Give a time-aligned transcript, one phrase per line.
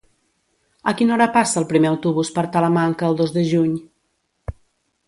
[0.91, 3.79] A quina hora passa el primer autobús per Talamanca el dos de juny?